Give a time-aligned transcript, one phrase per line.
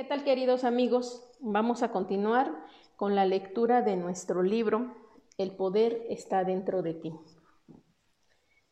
[0.00, 1.22] ¿Qué tal queridos amigos?
[1.40, 2.64] Vamos a continuar
[2.96, 4.96] con la lectura de nuestro libro
[5.36, 7.12] El poder está dentro de ti.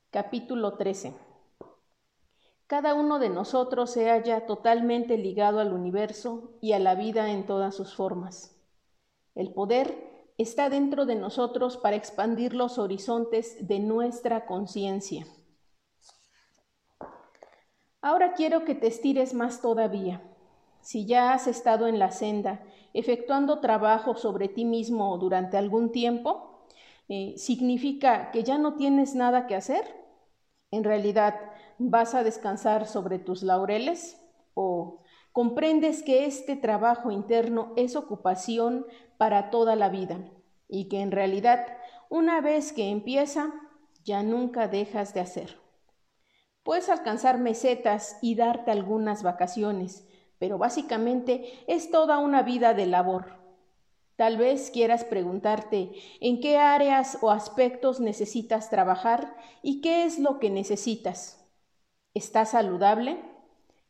[0.09, 1.13] Capítulo 13.
[2.67, 7.45] Cada uno de nosotros se halla totalmente ligado al universo y a la vida en
[7.45, 8.59] todas sus formas.
[9.35, 15.27] El poder está dentro de nosotros para expandir los horizontes de nuestra conciencia.
[18.01, 20.23] Ahora quiero que te estires más todavía.
[20.89, 26.65] Si ya has estado en la senda, efectuando trabajo sobre ti mismo durante algún tiempo,
[27.11, 29.85] eh, ¿significa que ya no tienes nada que hacer?
[30.71, 31.35] ¿En realidad
[31.77, 34.19] vas a descansar sobre tus laureles?
[34.55, 38.87] ¿O comprendes que este trabajo interno es ocupación
[39.19, 40.19] para toda la vida
[40.69, 41.67] y que en realidad
[42.09, 43.53] una vez que empieza
[44.05, 45.59] ya nunca dejas de hacer.
[46.63, 50.08] Puedes alcanzar mesetas y darte algunas vacaciones,
[50.39, 53.39] pero básicamente es toda una vida de labor.
[54.17, 60.41] Tal vez quieras preguntarte en qué áreas o aspectos necesitas trabajar y qué es lo
[60.41, 61.49] que necesitas.
[62.15, 63.19] ¿Estás saludable?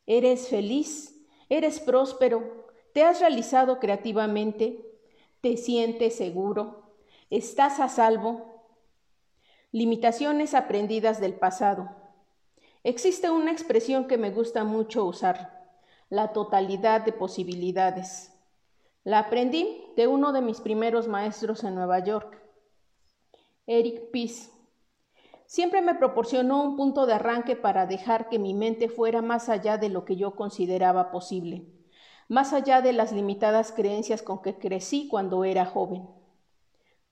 [0.07, 1.19] ¿Eres feliz?
[1.49, 2.67] ¿Eres próspero?
[2.93, 4.85] ¿Te has realizado creativamente?
[5.41, 6.93] ¿Te sientes seguro?
[7.31, 8.67] ¿Estás a salvo?
[9.71, 11.89] Limitaciones aprendidas del pasado.
[12.85, 15.58] Existe una expresión que me gusta mucho usar,
[16.11, 18.33] la totalidad de posibilidades.
[19.05, 22.43] La aprendí de uno de mis primeros maestros en Nueva York,
[23.67, 24.51] Eric Peace.
[25.47, 29.79] Siempre me proporcionó un punto de arranque para dejar que mi mente fuera más allá
[29.79, 31.67] de lo que yo consideraba posible
[32.29, 36.07] más allá de las limitadas creencias con que crecí cuando era joven.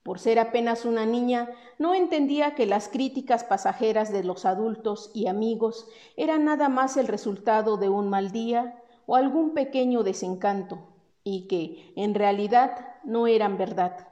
[0.03, 5.27] Por ser apenas una niña, no entendía que las críticas pasajeras de los adultos y
[5.27, 10.79] amigos eran nada más el resultado de un mal día o algún pequeño desencanto,
[11.25, 14.09] y que, en realidad, no eran verdad.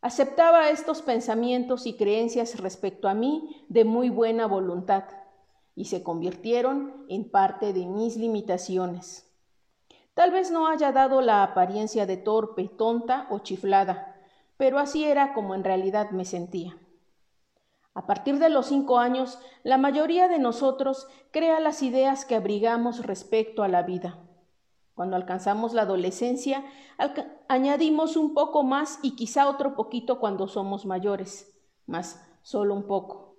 [0.00, 5.04] Aceptaba estos pensamientos y creencias respecto a mí de muy buena voluntad,
[5.74, 9.28] y se convirtieron en parte de mis limitaciones.
[10.14, 14.16] Tal vez no haya dado la apariencia de torpe, tonta o chiflada,
[14.56, 16.76] pero así era como en realidad me sentía.
[17.94, 23.04] A partir de los cinco años, la mayoría de nosotros crea las ideas que abrigamos
[23.04, 24.18] respecto a la vida.
[24.94, 26.64] Cuando alcanzamos la adolescencia,
[27.48, 31.52] añadimos un poco más y quizá otro poquito cuando somos mayores,
[31.86, 33.36] más solo un poco.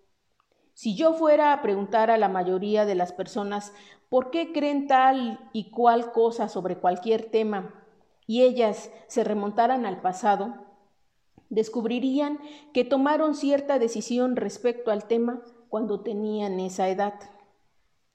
[0.74, 3.74] Si yo fuera a preguntar a la mayoría de las personas
[4.09, 7.74] por qué creen tal y cual cosa sobre cualquier tema
[8.25, 10.72] y ellas se remontaran al pasado,
[11.53, 12.40] descubrirían
[12.74, 17.14] que tomaron cierta decisión respecto al tema cuando tenían esa edad.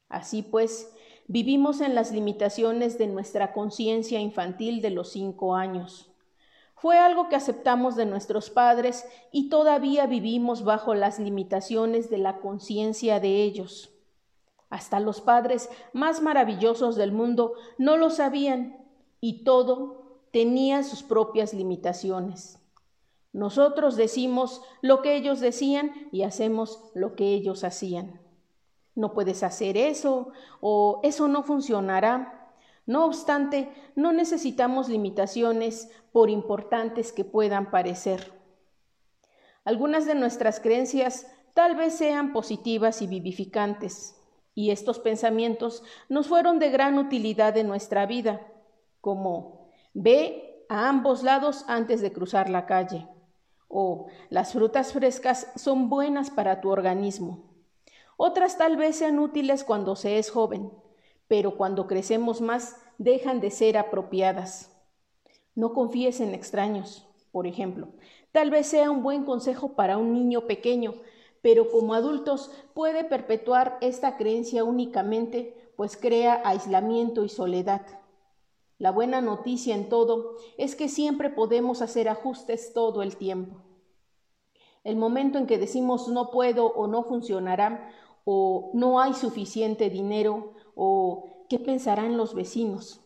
[0.09, 0.93] Así pues,
[1.27, 6.11] vivimos en las limitaciones de nuestra conciencia infantil de los cinco años.
[6.75, 12.39] Fue algo que aceptamos de nuestros padres y todavía vivimos bajo las limitaciones de la
[12.39, 13.91] conciencia de ellos.
[14.71, 18.77] Hasta los padres más maravillosos del mundo no lo sabían
[19.21, 22.61] y todo tenía sus propias limitaciones.
[23.33, 28.21] Nosotros decimos lo que ellos decían y hacemos lo que ellos hacían.
[28.95, 32.53] No puedes hacer eso o eso no funcionará.
[32.87, 38.33] No obstante, no necesitamos limitaciones por importantes que puedan parecer.
[39.65, 44.17] Algunas de nuestras creencias tal vez sean positivas y vivificantes,
[44.55, 48.41] y estos pensamientos nos fueron de gran utilidad en nuestra vida,
[49.01, 53.07] como ve a ambos lados antes de cruzar la calle,
[53.69, 57.45] o las frutas frescas son buenas para tu organismo.
[58.17, 60.73] Otras tal vez sean útiles cuando se es joven,
[61.29, 64.75] pero cuando crecemos más dejan de ser apropiadas.
[65.55, 67.89] No confíes en extraños, por ejemplo.
[68.33, 70.95] Tal vez sea un buen consejo para un niño pequeño,
[71.43, 77.83] pero como adultos puede perpetuar esta creencia únicamente, pues crea aislamiento y soledad.
[78.79, 83.57] La buena noticia en todo es que siempre podemos hacer ajustes todo el tiempo.
[84.85, 87.91] El momento en que decimos no puedo o no funcionará,
[88.25, 93.01] o no hay suficiente dinero, o qué pensarán los vecinos,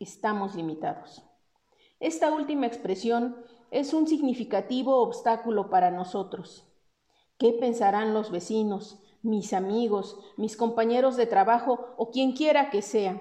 [0.00, 1.22] estamos limitados.
[2.00, 3.36] Esta última expresión
[3.70, 6.66] es un significativo obstáculo para nosotros.
[7.38, 13.20] ¿Qué pensarán los vecinos, mis amigos, mis compañeros de trabajo o quien quiera que sea?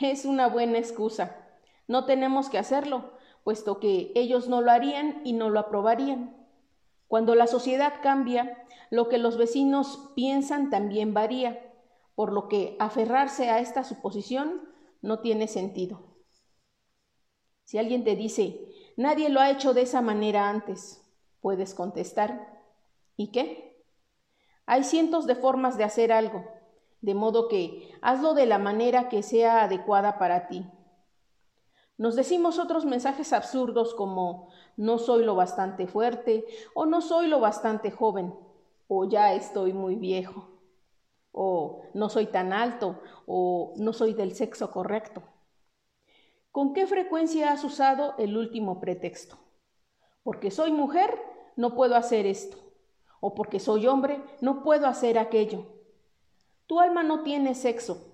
[0.00, 1.36] Es una buena excusa.
[1.88, 3.12] No tenemos que hacerlo,
[3.42, 6.36] puesto que ellos no lo harían y no lo aprobarían.
[7.08, 11.72] Cuando la sociedad cambia, lo que los vecinos piensan también varía,
[12.14, 14.68] por lo que aferrarse a esta suposición
[15.02, 16.02] no tiene sentido.
[17.64, 21.04] Si alguien te dice, nadie lo ha hecho de esa manera antes,
[21.40, 22.62] puedes contestar,
[23.16, 23.84] ¿y qué?
[24.66, 26.44] Hay cientos de formas de hacer algo,
[27.00, 30.66] de modo que hazlo de la manera que sea adecuada para ti.
[31.96, 37.40] Nos decimos otros mensajes absurdos como no soy lo bastante fuerte o no soy lo
[37.40, 38.34] bastante joven
[38.86, 40.48] o ya estoy muy viejo
[41.32, 45.22] o no soy tan alto o no soy del sexo correcto.
[46.50, 49.36] ¿Con qué frecuencia has usado el último pretexto?
[50.22, 51.16] Porque soy mujer,
[51.56, 52.56] no puedo hacer esto.
[53.20, 55.77] O porque soy hombre, no puedo hacer aquello.
[56.68, 58.12] Tu alma no tiene sexo.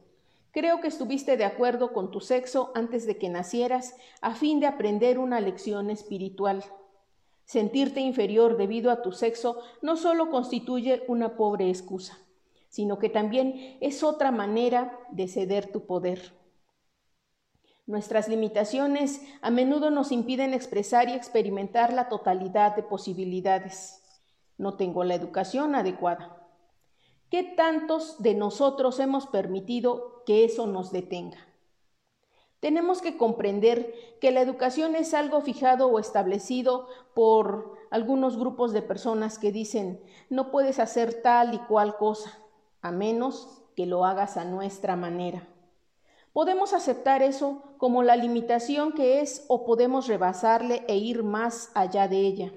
[0.52, 4.66] Creo que estuviste de acuerdo con tu sexo antes de que nacieras a fin de
[4.68, 6.64] aprender una lección espiritual.
[7.44, 12.16] Sentirte inferior debido a tu sexo no solo constituye una pobre excusa,
[12.68, 16.32] sino que también es otra manera de ceder tu poder.
[17.86, 24.00] Nuestras limitaciones a menudo nos impiden expresar y experimentar la totalidad de posibilidades.
[24.58, 26.43] No tengo la educación adecuada.
[27.34, 31.38] ¿Qué tantos de nosotros hemos permitido que eso nos detenga?
[32.60, 38.82] Tenemos que comprender que la educación es algo fijado o establecido por algunos grupos de
[38.82, 40.00] personas que dicen
[40.30, 42.38] no puedes hacer tal y cual cosa,
[42.82, 45.48] a menos que lo hagas a nuestra manera.
[46.32, 52.06] Podemos aceptar eso como la limitación que es o podemos rebasarle e ir más allá
[52.06, 52.52] de ella.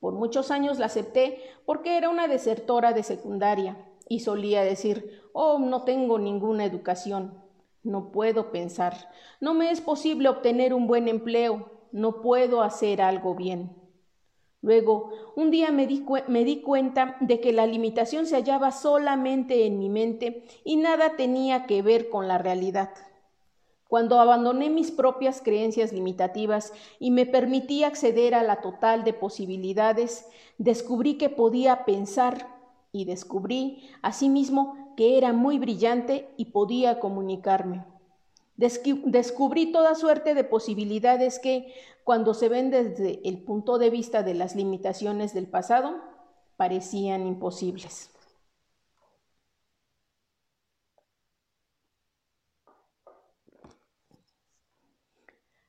[0.00, 3.76] Por muchos años la acepté porque era una desertora de secundaria
[4.08, 7.42] y solía decir, oh, no tengo ninguna educación.
[7.82, 9.10] No puedo pensar.
[9.40, 11.70] No me es posible obtener un buen empleo.
[11.92, 13.76] No puedo hacer algo bien.
[14.60, 19.88] Luego, un día me di, cuenta de que la limitación se hallaba solamente en mi
[19.88, 22.90] mente y nada tenía que ver con la realidad.
[23.88, 30.26] Cuando abandoné mis propias creencias limitativas y me permití acceder a la total de posibilidades,
[30.58, 32.48] descubrí que podía pensar
[32.90, 37.84] y descubrí asimismo que era muy brillante y podía comunicarme.
[38.56, 41.74] Descubrí toda suerte de posibilidades que,
[42.04, 46.00] cuando se ven desde el punto de vista de las limitaciones del pasado,
[46.56, 48.15] parecían imposibles.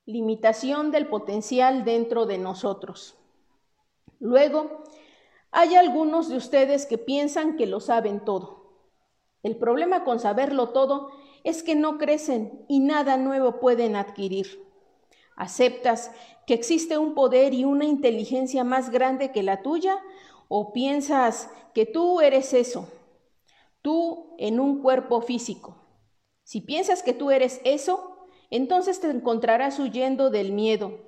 [0.08, 3.16] Limitación del potencial dentro de nosotros.
[4.20, 4.84] Luego,
[5.52, 8.58] hay algunos de ustedes que piensan que lo saben todo
[9.48, 11.12] el problema con saberlo todo
[11.46, 14.62] es que no crecen y nada nuevo pueden adquirir.
[15.38, 16.12] ¿Aceptas
[16.46, 20.04] que existe un poder y una inteligencia más grande que la tuya?
[20.50, 22.90] ¿O piensas que tú eres eso?
[23.82, 25.78] Tú en un cuerpo físico.
[26.44, 28.17] Si piensas que tú eres eso,
[28.50, 31.00] entonces te encontrarás huyendo del miedo,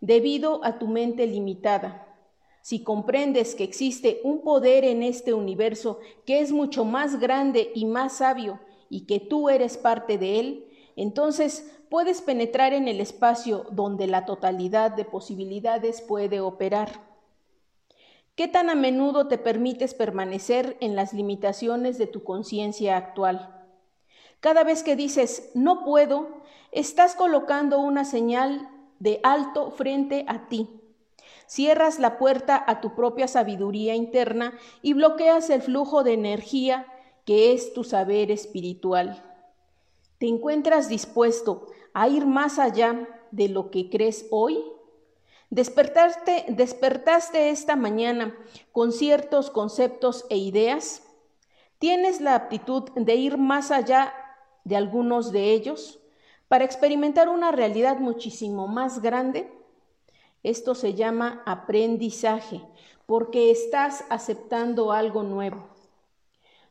[0.00, 2.16] debido a tu mente limitada.
[2.62, 7.86] Si comprendes que existe un poder en este universo que es mucho más grande y
[7.86, 8.60] más sabio
[8.90, 14.26] y que tú eres parte de él, entonces puedes penetrar en el espacio donde la
[14.26, 17.08] totalidad de posibilidades puede operar.
[18.34, 23.54] ¿Qué tan a menudo te permites permanecer en las limitaciones de tu conciencia actual?
[24.40, 26.28] Cada vez que dices no puedo,
[26.72, 30.78] estás colocando una señal de alto frente a ti
[31.48, 36.86] Cierras la puerta a tu propia sabiduría interna y bloqueas el flujo de energía
[37.24, 39.24] que es tu saber espiritual.
[40.18, 44.62] ¿Te encuentras dispuesto a ir más allá de lo que crees hoy?
[45.48, 48.36] ¿Despertaste, despertaste esta mañana
[48.70, 51.02] con ciertos conceptos e ideas?
[51.78, 54.12] ¿Tienes la aptitud de ir más allá
[54.64, 55.98] de algunos de ellos
[56.48, 59.52] para experimentar una realidad muchísimo más grande?
[60.42, 62.62] Esto se llama aprendizaje,
[63.06, 65.68] porque estás aceptando algo nuevo.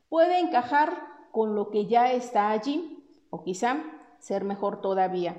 [0.10, 0.93] Puede encajar
[1.31, 3.84] con lo que ya está allí, o quizá
[4.19, 5.36] ser mejor todavía.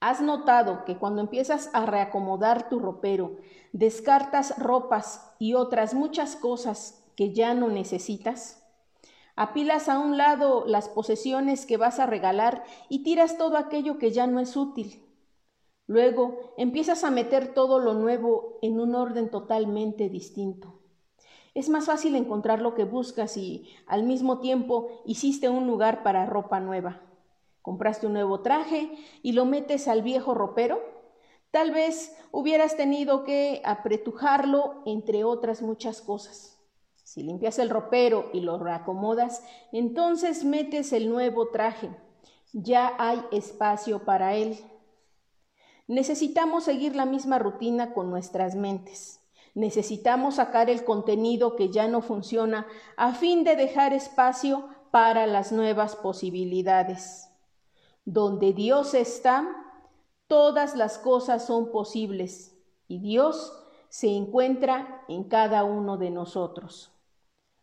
[0.00, 3.36] ¿Has notado que cuando empiezas a reacomodar tu ropero,
[3.72, 8.59] descartas ropas y otras muchas cosas que ya no necesitas?
[9.42, 14.10] Apilas a un lado las posesiones que vas a regalar y tiras todo aquello que
[14.10, 15.02] ya no es útil.
[15.86, 20.82] Luego empiezas a meter todo lo nuevo en un orden totalmente distinto.
[21.54, 26.26] Es más fácil encontrar lo que buscas y al mismo tiempo hiciste un lugar para
[26.26, 27.00] ropa nueva.
[27.62, 28.92] Compraste un nuevo traje
[29.22, 30.82] y lo metes al viejo ropero.
[31.50, 36.59] Tal vez hubieras tenido que apretujarlo entre otras muchas cosas.
[37.10, 41.90] Si limpias el ropero y lo reacomodas, entonces metes el nuevo traje
[42.52, 44.58] ya hay espacio para él.
[45.86, 49.20] Necesitamos seguir la misma rutina con nuestras mentes.
[49.54, 55.50] Necesitamos sacar el contenido que ya no funciona a fin de dejar espacio para las
[55.50, 57.28] nuevas posibilidades.
[58.04, 59.48] Donde Dios está,
[60.28, 63.52] todas las cosas son posibles y Dios
[63.88, 66.92] se encuentra en cada uno de nosotros.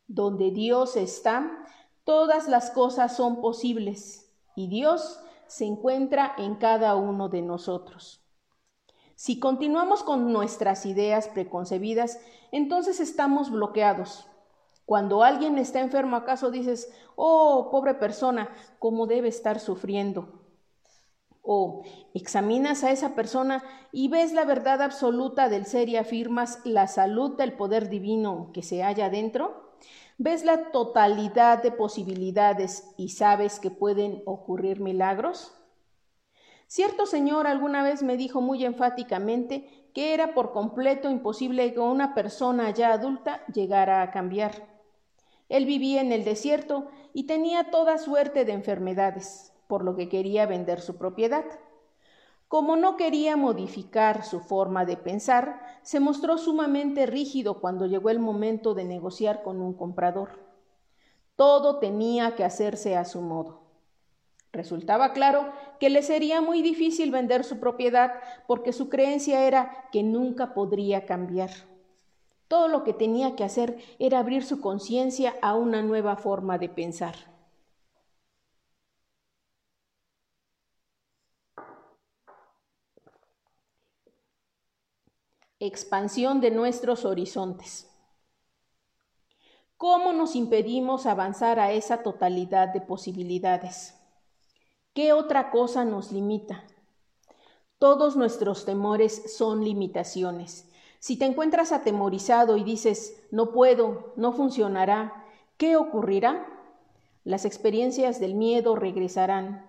[0.07, 1.65] Donde Dios está,
[2.03, 8.23] todas las cosas son posibles y Dios se encuentra en cada uno de nosotros.
[9.15, 12.19] Si continuamos con nuestras ideas preconcebidas,
[12.51, 14.27] entonces estamos bloqueados.
[14.85, 18.49] Cuando alguien está enfermo, ¿acaso dices, oh, pobre persona,
[18.79, 20.43] cómo debe estar sufriendo?
[21.41, 21.81] O
[22.13, 27.35] examinas a esa persona y ves la verdad absoluta del ser y afirmas la salud
[27.37, 29.66] del poder divino que se halla dentro.
[30.19, 35.53] ¿Ves la totalidad de posibilidades y sabes que pueden ocurrir milagros?
[36.65, 42.15] Cierto señor alguna vez me dijo muy enfáticamente que era por completo imposible que una
[42.15, 44.67] persona ya adulta llegara a cambiar.
[45.49, 50.47] Él vivía en el desierto y tenía toda suerte de enfermedades por lo que quería
[50.47, 51.45] vender su propiedad.
[52.47, 58.19] Como no quería modificar su forma de pensar, se mostró sumamente rígido cuando llegó el
[58.19, 60.29] momento de negociar con un comprador.
[61.35, 63.67] Todo tenía que hacerse a su modo.
[64.53, 68.13] Resultaba claro que le sería muy difícil vender su propiedad
[68.47, 71.51] porque su creencia era que nunca podría cambiar.
[72.47, 76.69] Todo lo que tenía que hacer era abrir su conciencia a una nueva forma de
[76.69, 77.36] pensar.
[85.59, 87.89] Expansión de nuestros horizontes.
[89.75, 93.95] ¿Cómo nos impedimos avanzar a esa totalidad de posibilidades?
[94.93, 96.63] ¿Qué otra cosa nos limita?
[97.79, 100.69] Todos nuestros temores son limitaciones.
[100.99, 105.25] Si te encuentras atemorizado y dices, no puedo, no funcionará,
[105.57, 106.45] ¿qué ocurrirá?
[107.23, 109.65] Las experiencias del miedo regresarán.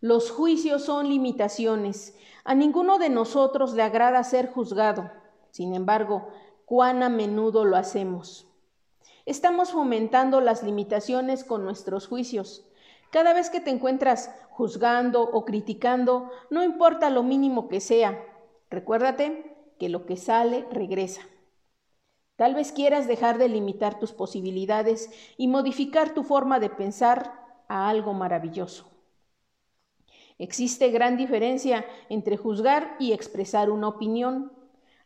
[0.00, 2.16] Los juicios son limitaciones.
[2.44, 5.10] A ninguno de nosotros le agrada ser juzgado.
[5.52, 6.28] Sin embargo,
[6.64, 8.48] cuán a menudo lo hacemos.
[9.24, 12.66] Estamos fomentando las limitaciones con nuestros juicios.
[13.10, 18.24] Cada vez que te encuentras juzgando o criticando, no importa lo mínimo que sea,
[18.70, 21.20] recuérdate que lo que sale regresa.
[22.36, 27.34] Tal vez quieras dejar de limitar tus posibilidades y modificar tu forma de pensar
[27.68, 28.90] a algo maravilloso.
[30.38, 34.50] Existe gran diferencia entre juzgar y expresar una opinión.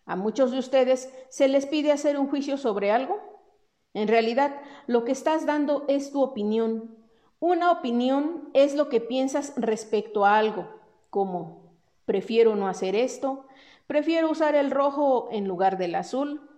[0.06, 3.20] A muchos de ustedes se les pide hacer un juicio sobre algo.
[3.92, 6.96] En realidad, lo que estás dando es tu opinión.
[7.40, 10.68] Una opinión es lo que piensas respecto a algo,
[11.10, 11.74] como
[12.06, 13.46] prefiero no hacer esto,
[13.86, 16.48] prefiero usar el rojo en lugar del azul.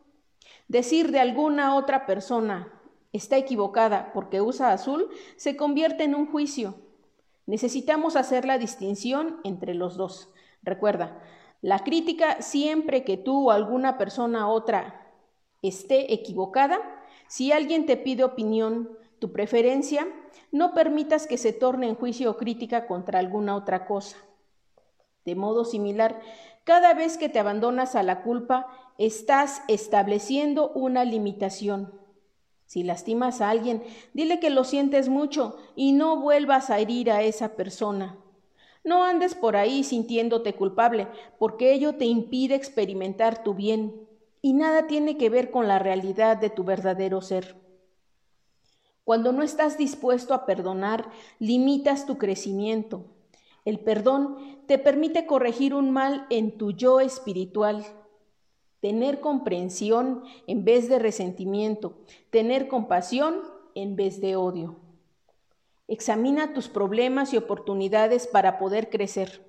[0.68, 2.72] Decir de alguna otra persona
[3.12, 6.74] está equivocada porque usa azul se convierte en un juicio.
[7.46, 10.30] Necesitamos hacer la distinción entre los dos.
[10.62, 11.22] Recuerda,
[11.60, 15.06] la crítica, siempre que tú o alguna persona otra
[15.62, 16.78] esté equivocada,
[17.26, 20.06] si alguien te pide opinión, tu preferencia,
[20.52, 24.16] no permitas que se torne en juicio o crítica contra alguna otra cosa.
[25.24, 26.20] De modo similar,
[26.64, 31.92] cada vez que te abandonas a la culpa, estás estableciendo una limitación.
[32.66, 33.82] Si lastimas a alguien,
[34.14, 38.16] dile que lo sientes mucho y no vuelvas a herir a esa persona.
[38.84, 41.08] No andes por ahí sintiéndote culpable,
[41.38, 44.08] porque ello te impide experimentar tu bien
[44.40, 47.56] y nada tiene que ver con la realidad de tu verdadero ser.
[49.04, 53.04] Cuando no estás dispuesto a perdonar, limitas tu crecimiento.
[53.64, 57.84] El perdón te permite corregir un mal en tu yo espiritual,
[58.80, 61.98] tener comprensión en vez de resentimiento,
[62.30, 63.40] tener compasión
[63.74, 64.76] en vez de odio.
[65.88, 69.42] Examina tus problemas y oportunidades para poder crecer.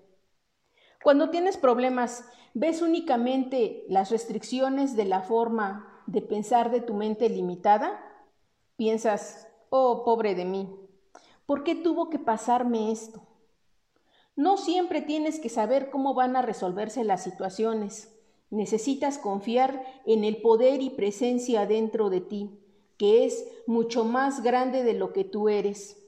[1.03, 7.29] Cuando tienes problemas, ¿ves únicamente las restricciones de la forma de pensar de tu mente
[7.29, 8.01] limitada?
[8.77, 10.73] Piensas, oh, pobre de mí,
[11.45, 13.21] ¿por qué tuvo que pasarme esto?
[14.37, 18.17] No siempre tienes que saber cómo van a resolverse las situaciones.
[18.49, 22.61] Necesitas confiar en el poder y presencia dentro de ti,
[22.97, 25.98] que es mucho más grande de lo que tú eres.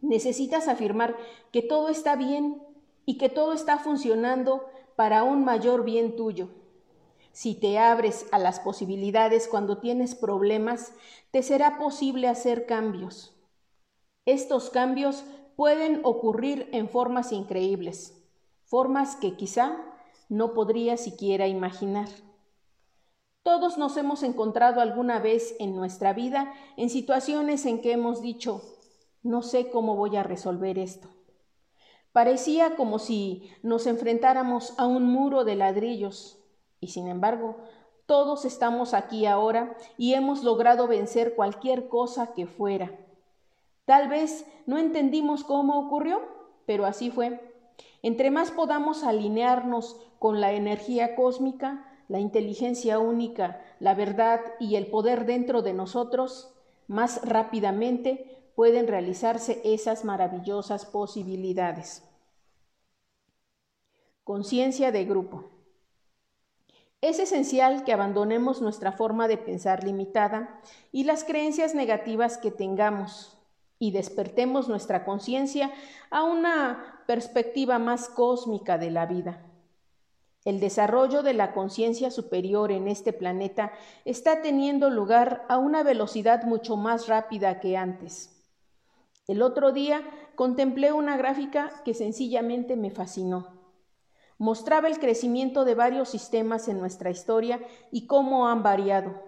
[0.00, 1.16] Necesitas afirmar
[1.52, 2.62] que todo está bien
[3.04, 6.48] y que todo está funcionando para un mayor bien tuyo.
[7.32, 10.92] Si te abres a las posibilidades cuando tienes problemas,
[11.30, 13.36] te será posible hacer cambios.
[14.24, 15.22] Estos cambios
[15.54, 18.14] pueden ocurrir en formas increíbles,
[18.64, 19.76] formas que quizá
[20.28, 22.08] no podría siquiera imaginar.
[23.42, 28.60] Todos nos hemos encontrado alguna vez en nuestra vida en situaciones en que hemos dicho,
[29.26, 31.08] no sé cómo voy a resolver esto.
[32.12, 36.38] Parecía como si nos enfrentáramos a un muro de ladrillos
[36.80, 37.56] y sin embargo
[38.06, 42.92] todos estamos aquí ahora y hemos logrado vencer cualquier cosa que fuera.
[43.84, 46.22] Tal vez no entendimos cómo ocurrió,
[46.66, 47.40] pero así fue.
[48.02, 54.86] Entre más podamos alinearnos con la energía cósmica, la inteligencia única, la verdad y el
[54.86, 56.54] poder dentro de nosotros,
[56.86, 62.02] más rápidamente pueden realizarse esas maravillosas posibilidades.
[64.24, 65.50] Conciencia de grupo.
[67.02, 70.60] Es esencial que abandonemos nuestra forma de pensar limitada
[70.90, 73.36] y las creencias negativas que tengamos
[73.78, 75.70] y despertemos nuestra conciencia
[76.10, 79.42] a una perspectiva más cósmica de la vida.
[80.46, 83.72] El desarrollo de la conciencia superior en este planeta
[84.06, 88.35] está teniendo lugar a una velocidad mucho más rápida que antes.
[89.26, 90.02] El otro día
[90.36, 93.48] contemplé una gráfica que sencillamente me fascinó.
[94.38, 99.22] Mostraba el crecimiento de varios sistemas en nuestra historia y cómo han variado.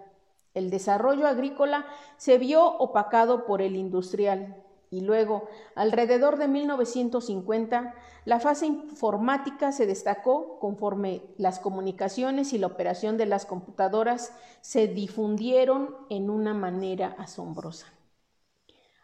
[0.53, 1.85] El desarrollo agrícola
[2.17, 7.93] se vio opacado por el industrial, y luego, alrededor de 1950,
[8.25, 14.87] la fase informática se destacó conforme las comunicaciones y la operación de las computadoras se
[14.87, 17.87] difundieron en una manera asombrosa.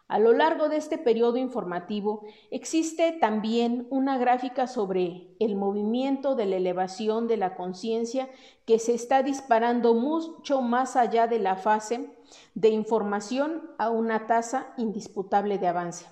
[0.08, 6.46] A lo largo de este periodo informativo existe también una gráfica sobre el movimiento de
[6.46, 8.28] la elevación de la conciencia
[8.66, 12.08] que se está disparando mucho más allá de la fase
[12.54, 16.06] de información a una tasa indisputable de avance.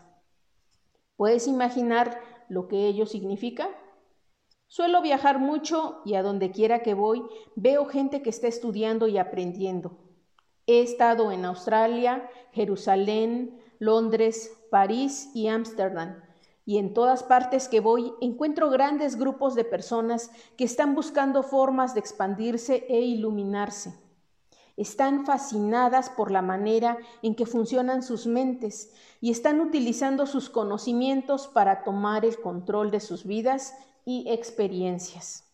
[1.17, 3.69] ¿Puedes imaginar lo que ello significa?
[4.67, 7.23] Suelo viajar mucho y a donde quiera que voy
[7.55, 10.04] veo gente que está estudiando y aprendiendo.
[10.67, 16.23] He estado en Australia, Jerusalén, Londres, París y Ámsterdam.
[16.65, 21.93] Y en todas partes que voy encuentro grandes grupos de personas que están buscando formas
[21.93, 23.93] de expandirse e iluminarse.
[24.77, 31.47] Están fascinadas por la manera en que funcionan sus mentes y están utilizando sus conocimientos
[31.47, 33.75] para tomar el control de sus vidas
[34.07, 35.45] y experiencias.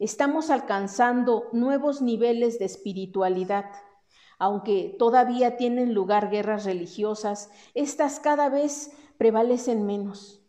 [0.00, 3.66] Estamos alcanzando nuevos niveles de espiritualidad
[4.38, 10.40] aunque todavía tienen lugar guerras religiosas, estas cada vez prevalecen menos.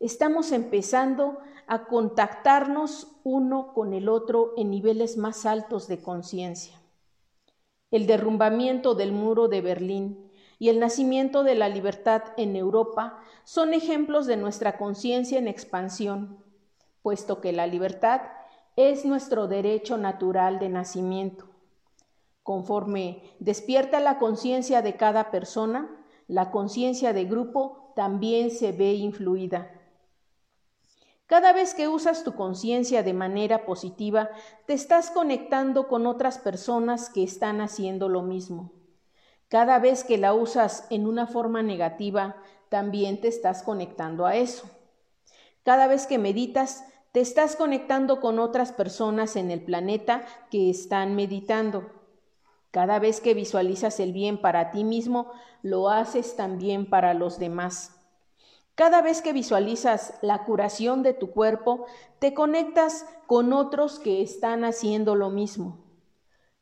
[0.00, 6.80] Estamos empezando a contactarnos uno con el otro en niveles más altos de conciencia.
[7.90, 13.74] El derrumbamiento del muro de Berlín y el nacimiento de la libertad en Europa son
[13.74, 16.38] ejemplos de nuestra conciencia en expansión,
[17.02, 18.22] puesto que la libertad
[18.74, 21.55] es nuestro derecho natural de nacimiento.
[22.46, 25.90] Conforme despierta la conciencia de cada persona,
[26.28, 29.68] la conciencia de grupo también se ve influida.
[31.26, 34.30] Cada vez que usas tu conciencia de manera positiva,
[34.64, 38.70] te estás conectando con otras personas que están haciendo lo mismo.
[39.48, 42.36] Cada vez que la usas en una forma negativa,
[42.68, 44.70] también te estás conectando a eso.
[45.64, 51.16] Cada vez que meditas, te estás conectando con otras personas en el planeta que están
[51.16, 51.95] meditando.
[52.76, 57.98] Cada vez que visualizas el bien para ti mismo, lo haces también para los demás.
[58.74, 61.86] Cada vez que visualizas la curación de tu cuerpo,
[62.18, 65.86] te conectas con otros que están haciendo lo mismo.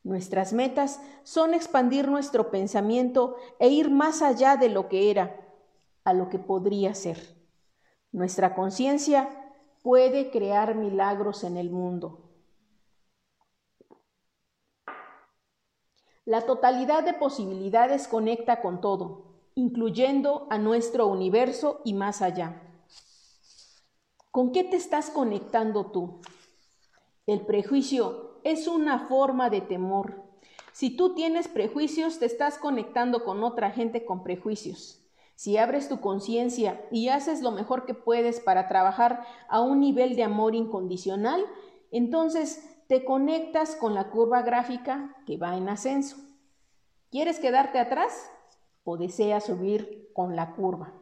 [0.05, 5.35] Nuestras metas son expandir nuestro pensamiento e ir más allá de lo que era,
[6.05, 7.19] a lo que podría ser.
[8.13, 12.24] Nuestra conciencia puede crear milagros en el mundo.
[16.27, 22.63] La totalidad de posibilidades conecta con todo, incluyendo a nuestro universo y más allá.
[24.31, 26.23] ¿Con qué te estás conectando tú?
[27.27, 30.23] El prejuicio es una forma de temor.
[30.73, 35.03] Si tú tienes prejuicios, te estás conectando con otra gente con prejuicios.
[35.35, 40.17] Si abres tu conciencia y haces lo mejor que puedes para trabajar a un nivel
[40.17, 41.45] de amor incondicional,
[41.91, 46.17] entonces te conectas con la curva gráfica que va en ascenso.
[47.11, 48.31] ¿Quieres quedarte atrás
[48.85, 50.93] o deseas subir con la curva?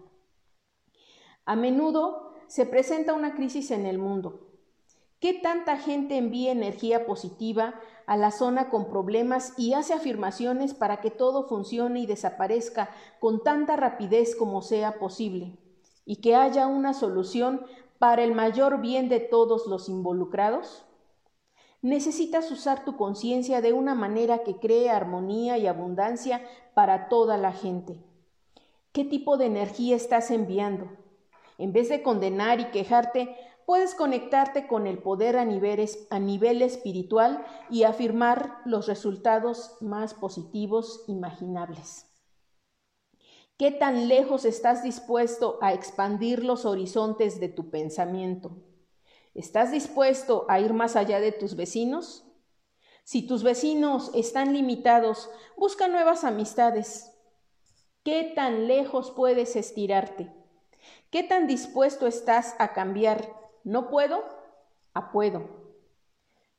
[1.44, 4.48] A menudo se presenta una crisis en el mundo.
[5.20, 7.74] ¿Qué tanta gente envía energía positiva
[8.06, 12.90] a la zona con problemas y hace afirmaciones para que todo funcione y desaparezca
[13.20, 15.58] con tanta rapidez como sea posible?
[16.04, 17.64] y que haya una solución
[17.98, 20.84] para el mayor bien de todos los involucrados?
[21.82, 26.40] Necesitas usar tu conciencia de una manera que cree armonía y abundancia
[26.74, 28.00] para toda la gente.
[28.92, 30.88] ¿Qué tipo de energía estás enviando?
[31.58, 36.62] En vez de condenar y quejarte, puedes conectarte con el poder a nivel, a nivel
[36.62, 42.06] espiritual y afirmar los resultados más positivos imaginables.
[43.56, 48.52] ¿Qué tan lejos estás dispuesto a expandir los horizontes de tu pensamiento?
[49.34, 52.24] ¿Estás dispuesto a ir más allá de tus vecinos?
[53.02, 57.10] Si tus vecinos están limitados, busca nuevas amistades.
[58.04, 60.30] ¿Qué tan lejos puedes estirarte?
[61.10, 63.32] ¿Qué tan dispuesto estás a cambiar?
[63.64, 64.22] ¿No puedo?
[64.92, 65.48] A puedo.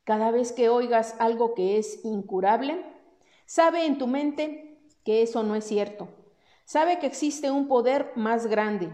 [0.04, 2.84] Cada vez que oigas algo que es incurable,
[3.46, 6.08] sabe en tu mente que eso no es cierto.
[6.66, 8.90] Sabe que existe un poder más grande.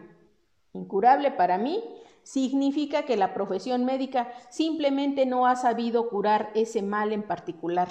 [0.74, 1.84] Incurable para mí
[2.32, 7.90] significa que la profesión médica simplemente no ha sabido curar ese mal en particular.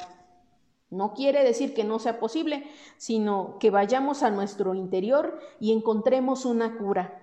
[0.90, 2.64] No quiere decir que no sea posible,
[2.98, 7.20] sino que vayamos a nuestro interior y encontremos una cura.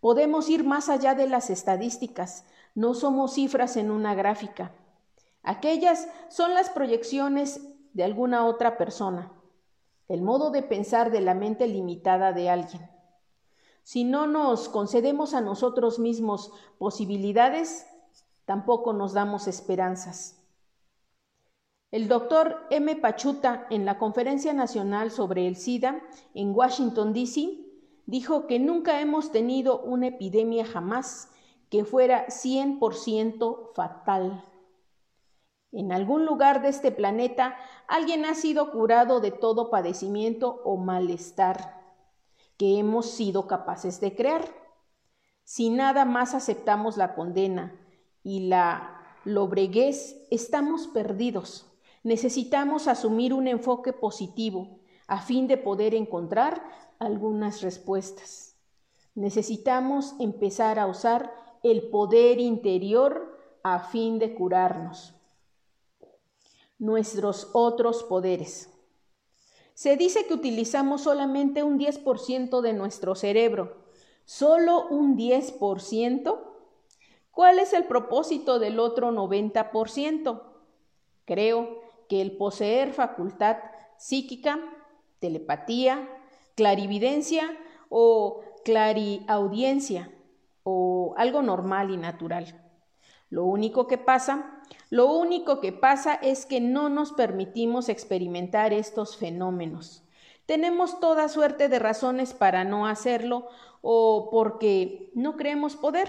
[0.00, 2.44] Podemos ir más allá de las estadísticas,
[2.74, 4.72] no somos cifras en una gráfica.
[5.44, 7.60] Aquellas son las proyecciones
[7.92, 9.32] de alguna otra persona,
[10.08, 12.93] el modo de pensar de la mente limitada de alguien.
[13.84, 17.86] Si no nos concedemos a nosotros mismos posibilidades,
[18.46, 20.42] tampoco nos damos esperanzas.
[21.90, 22.96] El doctor M.
[22.96, 27.58] Pachuta, en la Conferencia Nacional sobre el SIDA en Washington, D.C.,
[28.06, 31.30] dijo que nunca hemos tenido una epidemia jamás
[31.68, 34.44] que fuera 100% fatal.
[35.72, 37.54] En algún lugar de este planeta
[37.86, 41.73] alguien ha sido curado de todo padecimiento o malestar
[42.56, 44.44] que hemos sido capaces de crear.
[45.44, 47.78] Si nada más aceptamos la condena
[48.22, 51.66] y la lobreguez, estamos perdidos.
[52.02, 56.62] Necesitamos asumir un enfoque positivo a fin de poder encontrar
[56.98, 58.56] algunas respuestas.
[59.14, 65.14] Necesitamos empezar a usar el poder interior a fin de curarnos.
[66.78, 68.73] Nuestros otros poderes.
[69.74, 73.84] Se dice que utilizamos solamente un 10% de nuestro cerebro.
[74.24, 76.38] ¿Solo un 10%?
[77.32, 80.42] ¿Cuál es el propósito del otro 90%?
[81.24, 83.56] Creo que el poseer facultad
[83.98, 84.60] psíquica,
[85.18, 86.08] telepatía,
[86.54, 87.58] clarividencia
[87.88, 90.10] o clariaudiencia
[90.62, 92.62] o algo normal y natural.
[93.30, 94.53] Lo único que pasa,
[94.90, 100.04] lo único que pasa es que no nos permitimos experimentar estos fenómenos.
[100.46, 103.48] Tenemos toda suerte de razones para no hacerlo
[103.80, 106.08] o porque no creemos poder.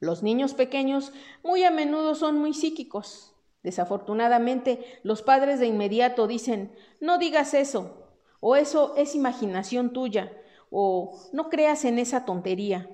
[0.00, 1.12] Los niños pequeños
[1.42, 3.34] muy a menudo son muy psíquicos.
[3.62, 8.08] Desafortunadamente, los padres de inmediato dicen, no digas eso,
[8.40, 10.32] o eso es imaginación tuya,
[10.70, 12.90] o no creas en esa tontería.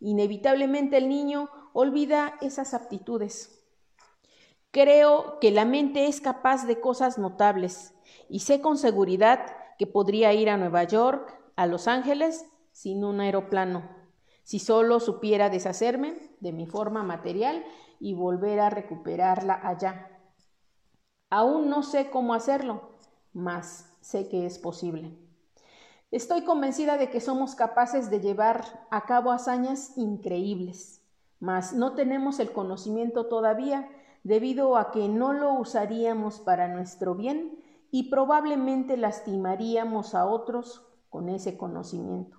[0.00, 3.61] Inevitablemente el niño olvida esas aptitudes.
[4.72, 7.92] Creo que la mente es capaz de cosas notables
[8.30, 13.20] y sé con seguridad que podría ir a Nueva York, a Los Ángeles, sin un
[13.20, 13.86] aeroplano,
[14.44, 17.62] si solo supiera deshacerme de mi forma material
[18.00, 20.18] y volver a recuperarla allá.
[21.28, 22.92] Aún no sé cómo hacerlo,
[23.34, 25.18] mas sé que es posible.
[26.10, 31.02] Estoy convencida de que somos capaces de llevar a cabo hazañas increíbles,
[31.40, 33.90] mas no tenemos el conocimiento todavía
[34.22, 37.58] debido a que no lo usaríamos para nuestro bien
[37.90, 42.38] y probablemente lastimaríamos a otros con ese conocimiento.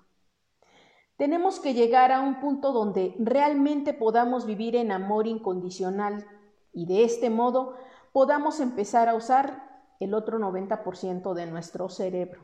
[1.16, 6.26] Tenemos que llegar a un punto donde realmente podamos vivir en amor incondicional
[6.72, 7.76] y de este modo
[8.12, 9.62] podamos empezar a usar
[10.00, 12.42] el otro 90% de nuestro cerebro.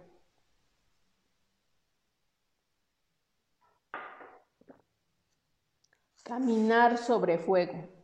[6.23, 8.00] Caminar sobre fuego.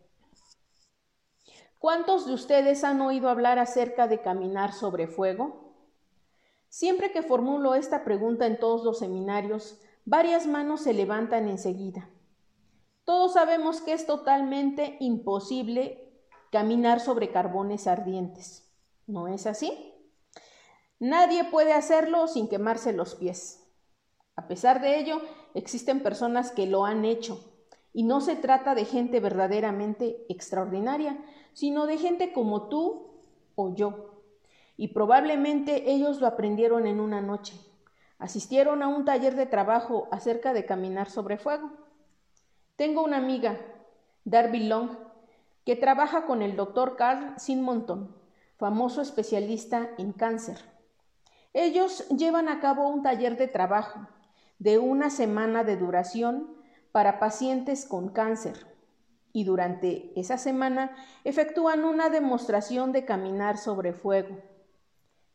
[1.87, 5.73] ¿Cuántos de ustedes han oído hablar acerca de caminar sobre fuego?
[6.69, 12.11] Siempre que formulo esta pregunta en todos los seminarios, varias manos se levantan enseguida.
[13.05, 16.13] Todos sabemos que es totalmente imposible
[16.51, 18.69] caminar sobre carbones ardientes.
[19.07, 19.95] ¿No es así?
[20.99, 23.65] Nadie puede hacerlo sin quemarse los pies.
[24.35, 25.21] A pesar de ello,
[25.55, 27.56] existen personas que lo han hecho.
[27.97, 31.17] Y no se trata de gente verdaderamente extraordinaria,
[31.55, 33.23] sino de gente como tú
[33.55, 34.21] o yo.
[34.77, 37.59] Y probablemente ellos lo aprendieron en una noche.
[38.19, 41.71] Asistieron a un taller de trabajo acerca de caminar sobre fuego.
[42.77, 43.59] Tengo una amiga,
[44.27, 44.91] Darby Long,
[45.65, 48.15] que trabaja con el doctor Carl Simonton,
[48.59, 50.59] famoso especialista en cáncer.
[51.55, 54.07] Ellos llevan a cabo un taller de trabajo
[54.59, 56.56] de una semana de duración
[56.97, 58.55] para pacientes con cáncer
[59.31, 64.39] y durante esa semana efectúan una demostración de caminar sobre fuego.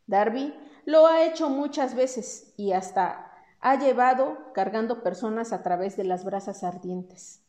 [0.08, 6.04] Darby lo ha hecho muchas veces y hasta ha llevado cargando personas a través de
[6.04, 7.46] las brasas ardientes.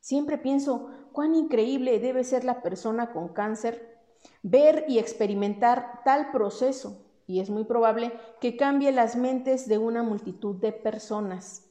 [0.00, 4.00] Siempre pienso cuán increíble debe ser la persona con cáncer
[4.42, 10.02] ver y experimentar tal proceso y es muy probable que cambie las mentes de una
[10.02, 11.63] multitud de personas.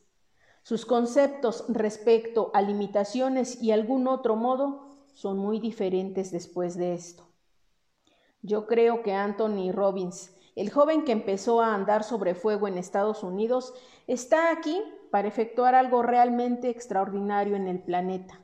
[0.64, 7.28] Sus conceptos respecto a limitaciones y algún otro modo son muy diferentes después de esto.
[8.42, 13.24] Yo creo que Anthony Robbins, el joven que empezó a andar sobre fuego en Estados
[13.24, 13.74] Unidos,
[14.08, 18.40] está aquí para efectuar algo realmente extraordinario en el planeta.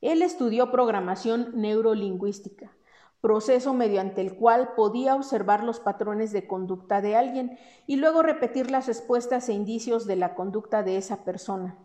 [0.00, 2.72] Él estudió programación neurolingüística
[3.20, 8.70] proceso mediante el cual podía observar los patrones de conducta de alguien y luego repetir
[8.70, 11.76] las respuestas e indicios de la conducta de esa persona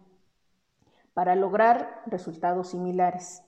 [1.13, 3.41] para lograr resultados similares.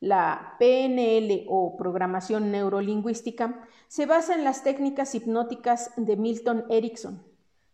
[0.00, 7.22] La PNL o programación neurolingüística se basa en las técnicas hipnóticas de Milton Erickson,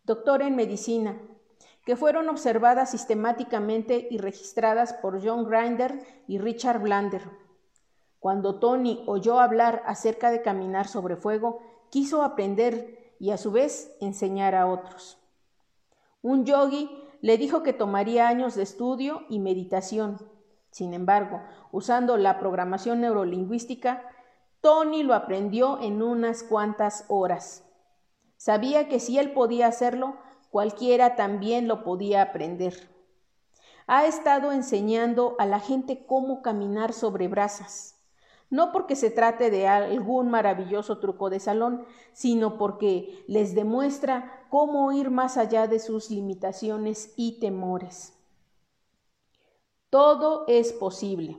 [0.05, 1.21] doctor en medicina,
[1.85, 7.42] que fueron observadas sistemáticamente y registradas por John Grinder y Richard Blander
[8.23, 11.59] cuando Tony oyó hablar acerca de caminar sobre fuego,
[11.91, 15.19] quiso aprender y a su vez enseñar a otros.
[16.23, 16.89] Un yogi
[17.21, 20.19] le dijo que tomaría años de estudio y meditación.
[20.71, 24.09] Sin embargo, usando la programación neurolingüística,
[24.61, 27.65] Tony lo aprendió en unas cuantas horas.
[28.37, 30.15] Sabía que si él podía hacerlo,
[30.49, 32.89] cualquiera también lo podía aprender.
[33.89, 37.99] Ha estado enseñando a la gente cómo caminar sobre brasas
[38.53, 44.93] no porque se trate de algún maravilloso truco de salón, sino porque les demuestra cómo
[44.93, 48.13] ir más allá de sus limitaciones y temores.
[49.89, 51.39] Todo es posible.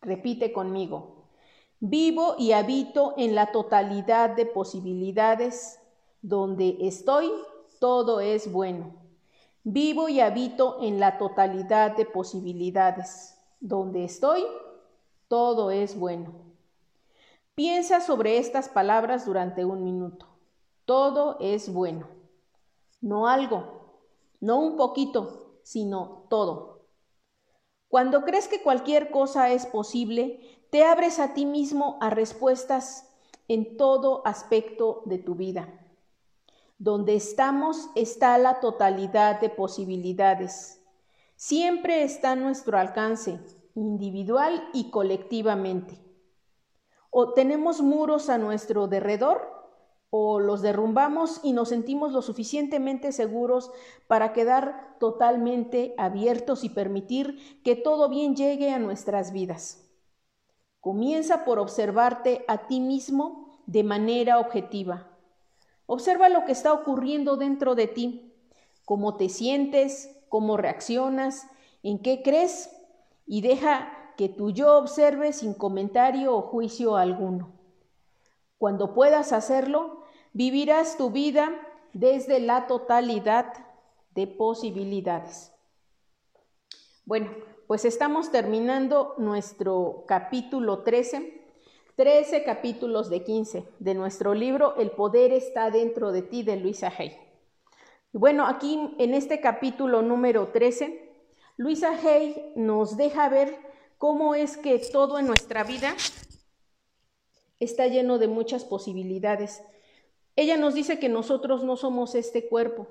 [0.00, 1.28] Repite conmigo.
[1.78, 5.78] Vivo y habito en la totalidad de posibilidades.
[6.22, 7.30] Donde estoy,
[7.78, 8.96] todo es bueno.
[9.62, 13.38] Vivo y habito en la totalidad de posibilidades.
[13.60, 14.44] Donde estoy,
[15.32, 16.34] todo es bueno.
[17.54, 20.26] Piensa sobre estas palabras durante un minuto.
[20.84, 22.06] Todo es bueno.
[23.00, 24.02] No algo,
[24.40, 26.82] no un poquito, sino todo.
[27.88, 33.08] Cuando crees que cualquier cosa es posible, te abres a ti mismo a respuestas
[33.48, 35.66] en todo aspecto de tu vida.
[36.76, 40.78] Donde estamos está la totalidad de posibilidades.
[41.36, 43.40] Siempre está a nuestro alcance
[43.74, 45.98] individual y colectivamente.
[47.10, 49.62] O tenemos muros a nuestro derredor
[50.14, 53.70] o los derrumbamos y nos sentimos lo suficientemente seguros
[54.08, 59.88] para quedar totalmente abiertos y permitir que todo bien llegue a nuestras vidas.
[60.80, 65.08] Comienza por observarte a ti mismo de manera objetiva.
[65.86, 68.34] Observa lo que está ocurriendo dentro de ti,
[68.84, 71.46] cómo te sientes, cómo reaccionas,
[71.82, 72.70] en qué crees
[73.26, 77.52] y deja que tu yo observe sin comentario o juicio alguno.
[78.58, 81.50] Cuando puedas hacerlo, vivirás tu vida
[81.92, 83.52] desde la totalidad
[84.14, 85.52] de posibilidades.
[87.04, 87.30] Bueno,
[87.66, 91.42] pues estamos terminando nuestro capítulo 13,
[91.96, 96.92] 13 capítulos de 15 de nuestro libro El poder está dentro de ti de Luisa
[96.96, 97.16] Hay.
[98.12, 101.01] Bueno, aquí en este capítulo número 13
[101.62, 103.56] Luisa Hay nos deja ver
[103.96, 105.94] cómo es que todo en nuestra vida
[107.60, 109.62] está lleno de muchas posibilidades.
[110.34, 112.88] Ella nos dice que nosotros no somos este cuerpo.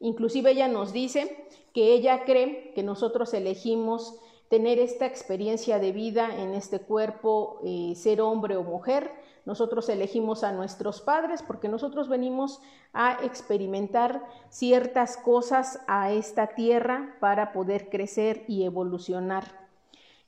[0.00, 6.34] Inclusive ella nos dice que ella cree que nosotros elegimos tener esta experiencia de vida
[6.34, 9.10] en este cuerpo, eh, ser hombre o mujer,
[9.46, 12.60] nosotros elegimos a nuestros padres porque nosotros venimos
[12.92, 19.44] a experimentar ciertas cosas a esta tierra para poder crecer y evolucionar.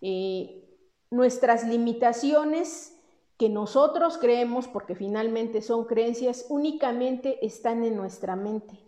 [0.03, 0.63] Eh,
[1.11, 2.93] nuestras limitaciones
[3.39, 8.79] que nosotros creemos, porque finalmente son creencias, únicamente están en nuestra mente.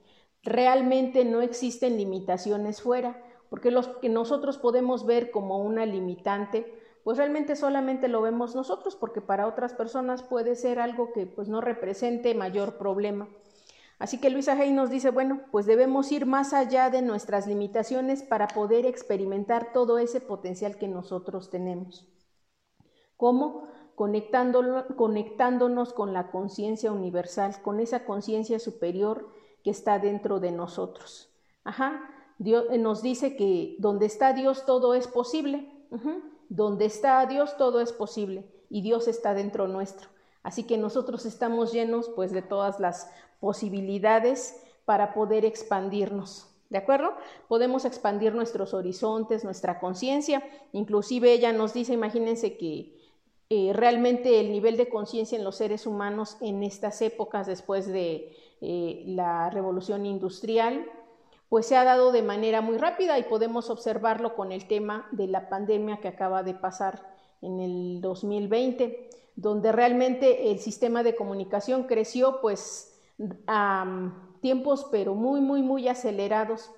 [0.42, 6.77] Realmente no existen limitaciones fuera, porque los que nosotros podemos ver como una limitante,
[7.08, 11.48] pues realmente solamente lo vemos nosotros porque para otras personas puede ser algo que pues
[11.48, 13.30] no represente mayor problema.
[13.98, 18.22] Así que Luisa Hay nos dice, bueno, pues debemos ir más allá de nuestras limitaciones
[18.22, 22.06] para poder experimentar todo ese potencial que nosotros tenemos.
[23.16, 23.68] ¿Cómo?
[23.94, 29.32] Conectándonos con la conciencia universal, con esa conciencia superior
[29.64, 31.30] que está dentro de nosotros.
[31.64, 32.02] Ajá,
[32.36, 35.72] Dios eh, nos dice que donde está Dios todo es posible.
[36.48, 40.08] Donde está Dios todo es posible y Dios está dentro nuestro.
[40.42, 46.48] Así que nosotros estamos llenos pues de todas las posibilidades para poder expandirnos.
[46.70, 47.14] ¿De acuerdo?
[47.48, 50.42] Podemos expandir nuestros horizontes, nuestra conciencia.
[50.72, 52.98] Inclusive ella nos dice, imagínense que
[53.50, 58.36] eh, realmente el nivel de conciencia en los seres humanos en estas épocas después de
[58.60, 60.84] eh, la revolución industrial,
[61.48, 65.26] pues se ha dado de manera muy rápida y podemos observarlo con el tema de
[65.26, 67.02] la pandemia que acaba de pasar
[67.40, 73.00] en el 2020, donde realmente el sistema de comunicación creció pues
[73.46, 76.70] a tiempos pero muy, muy, muy acelerados.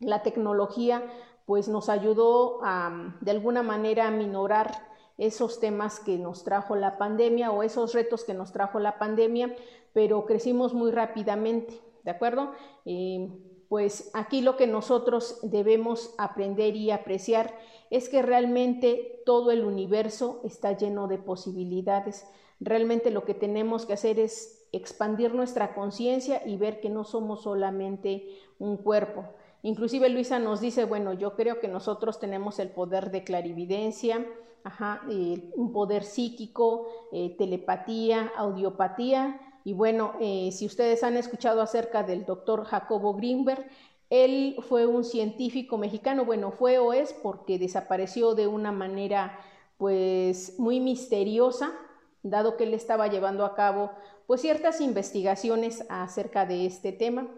[0.00, 1.02] La tecnología
[1.46, 4.72] pues nos ayudó a, de alguna manera a minorar
[5.16, 9.54] esos temas que nos trajo la pandemia o esos retos que nos trajo la pandemia,
[9.92, 12.52] pero crecimos muy rápidamente, ¿de acuerdo?
[12.84, 13.30] Eh,
[13.68, 17.54] pues aquí lo que nosotros debemos aprender y apreciar
[17.90, 22.26] es que realmente todo el universo está lleno de posibilidades.
[22.60, 27.42] Realmente lo que tenemos que hacer es expandir nuestra conciencia y ver que no somos
[27.42, 28.26] solamente
[28.58, 29.24] un cuerpo.
[29.62, 34.26] Inclusive Luisa nos dice, bueno, yo creo que nosotros tenemos el poder de clarividencia,
[35.10, 39.40] eh, un poder psíquico, eh, telepatía, audiopatía.
[39.64, 43.66] Y bueno, eh, si ustedes han escuchado acerca del doctor Jacobo Greenberg,
[44.10, 49.38] él fue un científico mexicano, bueno, fue o es porque desapareció de una manera
[49.78, 51.72] pues muy misteriosa,
[52.22, 53.90] dado que él estaba llevando a cabo
[54.26, 57.28] pues ciertas investigaciones acerca de este tema,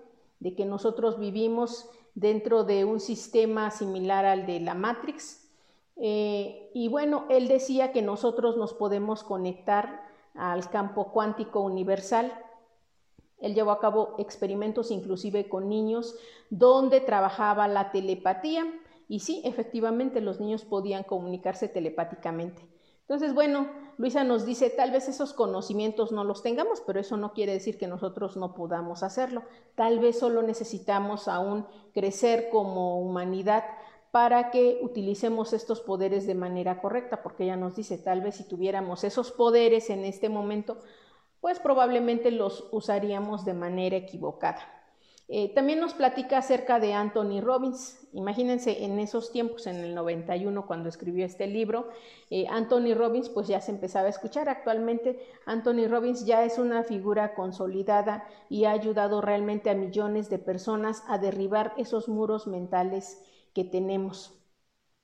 [0.40, 5.48] de que nosotros vivimos dentro de un sistema similar al de la Matrix.
[5.96, 10.05] Eh, y bueno, él decía que nosotros nos podemos conectar
[10.38, 12.32] al campo cuántico universal
[13.38, 16.14] él llevó a cabo experimentos inclusive con niños
[16.50, 18.64] donde trabajaba la telepatía
[19.08, 22.66] y sí, efectivamente los niños podían comunicarse telepáticamente.
[23.02, 27.32] Entonces, bueno, Luisa nos dice, tal vez esos conocimientos no los tengamos, pero eso no
[27.32, 29.44] quiere decir que nosotros no podamos hacerlo.
[29.76, 33.62] Tal vez solo necesitamos aún crecer como humanidad
[34.16, 38.44] para que utilicemos estos poderes de manera correcta, porque ella nos dice, tal vez si
[38.44, 40.78] tuviéramos esos poderes en este momento,
[41.42, 44.72] pues probablemente los usaríamos de manera equivocada.
[45.28, 48.08] Eh, también nos platica acerca de Anthony Robbins.
[48.14, 51.90] Imagínense en esos tiempos, en el 91, cuando escribió este libro,
[52.30, 54.48] eh, Anthony Robbins pues ya se empezaba a escuchar.
[54.48, 60.38] Actualmente Anthony Robbins ya es una figura consolidada y ha ayudado realmente a millones de
[60.38, 63.20] personas a derribar esos muros mentales
[63.56, 64.34] que tenemos.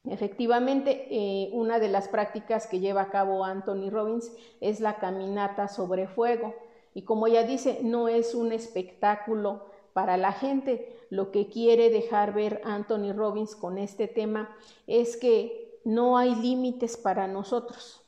[0.04, 5.68] Efectivamente, eh, una de las prácticas que lleva a cabo Anthony Robbins es la caminata
[5.68, 6.54] sobre fuego.
[6.92, 10.98] Y como ella dice, no es un espectáculo para la gente.
[11.08, 14.54] Lo que quiere dejar ver Anthony Robbins con este tema
[14.86, 18.02] es que no hay límites para nosotros.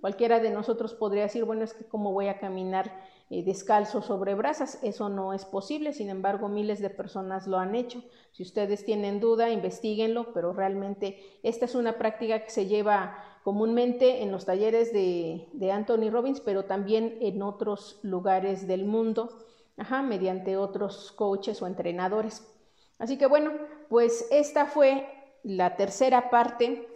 [0.00, 2.92] Cualquiera de nosotros podría decir, bueno, es que cómo voy a caminar
[3.40, 4.78] descalzo sobre brasas.
[4.82, 8.04] Eso no es posible, sin embargo, miles de personas lo han hecho.
[8.32, 14.22] Si ustedes tienen duda, investiguenlo, pero realmente esta es una práctica que se lleva comúnmente
[14.22, 19.38] en los talleres de, Anthony Robbins, pero también en otros lugares del mundo,
[20.04, 22.46] mediante otros coaches o entrenadores.
[22.98, 23.52] Así que bueno,
[23.88, 25.08] pues esta fue
[25.42, 26.91] la tercera parte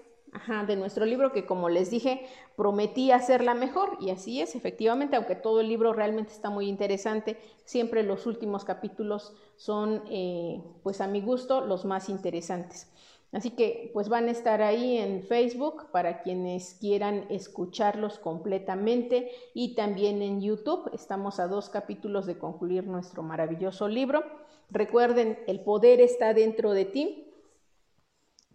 [0.67, 5.35] de nuestro libro que como les dije prometí hacerla mejor y así es, efectivamente, aunque
[5.35, 11.07] todo el libro realmente está muy interesante, siempre los últimos capítulos son eh, pues a
[11.07, 12.89] mi gusto los más interesantes.
[13.33, 19.75] Así que pues van a estar ahí en Facebook para quienes quieran escucharlos completamente y
[19.75, 20.89] también en YouTube.
[20.95, 24.23] Estamos a dos capítulos de concluir nuestro maravilloso libro.
[24.71, 27.26] Recuerden, el poder está dentro de ti.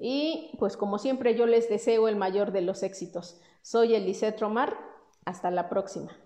[0.04, 3.40] Y pues como siempre yo les deseo el mayor de los éxitos.
[3.62, 4.76] Soy Elisette Romar.
[5.24, 6.18] Hasta la próxima.